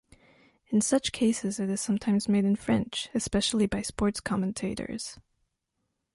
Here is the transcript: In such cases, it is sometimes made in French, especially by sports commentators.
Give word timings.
In 0.71 0.81
such 0.81 1.11
cases, 1.11 1.59
it 1.59 1.69
is 1.69 1.79
sometimes 1.79 2.27
made 2.27 2.43
in 2.43 2.55
French, 2.55 3.09
especially 3.13 3.67
by 3.67 3.83
sports 3.83 4.19
commentators. 4.19 5.19